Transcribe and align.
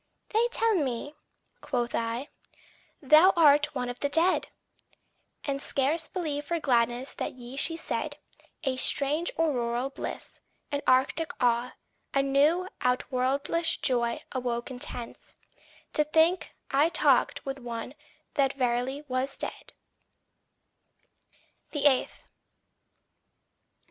"They 0.29 0.47
tell 0.47 0.73
me," 0.73 1.13
quoth 1.61 1.93
I, 1.93 2.29
"thou 3.03 3.33
art 3.35 3.75
one 3.75 3.87
of 3.87 3.99
the 3.99 4.09
dead!" 4.09 4.47
And 5.43 5.61
scarce 5.61 6.07
believed 6.07 6.47
for 6.47 6.59
gladness 6.59 7.13
the 7.13 7.29
yea 7.29 7.55
she 7.55 7.75
said; 7.77 8.17
A 8.63 8.77
strange 8.77 9.29
auroral 9.37 9.91
bliss, 9.91 10.41
an 10.71 10.81
arctic 10.87 11.29
awe, 11.39 11.75
A 12.15 12.23
new, 12.23 12.67
outworldish 12.81 13.79
joy 13.83 14.23
awoke 14.31 14.71
intense, 14.71 15.35
To 15.93 16.03
think 16.03 16.49
I 16.71 16.89
talked 16.89 17.45
with 17.45 17.59
one 17.59 17.93
that 18.33 18.53
verily 18.53 19.03
was 19.07 19.37
dead. 19.37 19.73